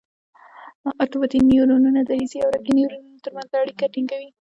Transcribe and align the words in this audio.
ارتباطي 1.03 1.37
نیورونونه 1.49 2.01
د 2.03 2.09
حسي 2.19 2.37
او 2.41 2.49
حرکي 2.53 2.73
نیورونونو 2.77 3.21
تر 3.25 3.31
منځ 3.35 3.49
اړیکه 3.61 3.85
ټینګوي. 3.93 4.29